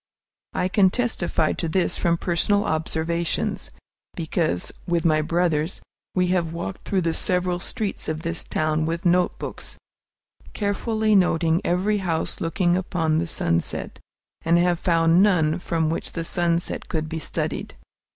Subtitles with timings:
[0.53, 3.69] I can testify to this from personal observations,
[4.15, 5.79] because, with my brothers,
[6.15, 9.77] we have walked through the several streets of this town with notebooks,
[10.53, 13.99] carefully noting every house looking upon the sunset,
[14.43, 17.75] and have found none from which the sunset could be studied.